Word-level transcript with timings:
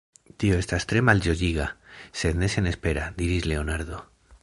Tio 0.43 0.55
estas 0.61 0.87
tre 0.91 1.03
malĝojiga, 1.09 1.67
sed 2.23 2.43
ne 2.45 2.53
senespera, 2.57 3.05
diris 3.23 3.51
Leonardo. 3.53 4.07